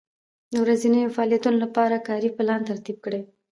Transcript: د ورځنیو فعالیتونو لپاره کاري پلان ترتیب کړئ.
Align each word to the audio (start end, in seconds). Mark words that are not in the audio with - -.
د 0.51 0.53
ورځنیو 0.63 1.13
فعالیتونو 1.15 1.57
لپاره 1.65 2.03
کاري 2.07 2.29
پلان 2.37 2.61
ترتیب 2.69 2.97
کړئ. 3.05 3.21